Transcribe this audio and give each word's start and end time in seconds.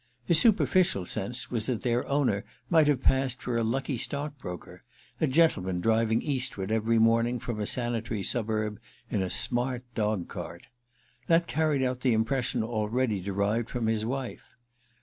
His 0.25 0.39
superficial 0.39 1.05
sense 1.05 1.51
was 1.51 1.67
that 1.67 1.83
their 1.83 2.07
owner 2.07 2.43
might 2.71 2.87
have 2.87 3.03
passed 3.03 3.39
for 3.39 3.55
a 3.55 3.63
lucky 3.63 3.97
stockbroker—a 3.97 5.27
gentleman 5.27 5.79
driving 5.79 6.23
eastward 6.23 6.71
every 6.71 6.97
morning 6.97 7.37
from 7.37 7.59
a 7.59 7.67
sanitary 7.67 8.23
suburb 8.23 8.79
in 9.11 9.21
a 9.21 9.29
smart 9.29 9.83
dog 9.93 10.27
cart. 10.27 10.63
That 11.27 11.45
carried 11.45 11.83
out 11.83 12.01
the 12.01 12.13
impression 12.13 12.63
already 12.63 13.19
derived 13.21 13.69
from 13.69 13.85
his 13.85 14.03
wife. 14.03 14.55